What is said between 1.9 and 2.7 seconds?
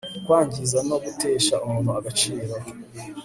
agaciro